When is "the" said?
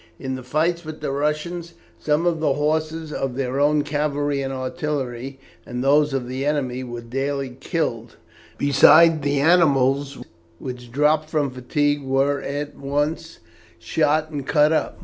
0.33-0.41, 0.99-1.11, 2.39-2.53, 6.27-6.43, 9.21-9.39